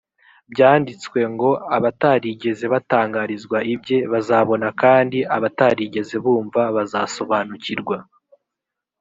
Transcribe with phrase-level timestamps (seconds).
[0.51, 7.97] byanditswe ngo abatarigeze batangarizwa ibye bazabona kandi abatarigeze bumva bazasobanukirwa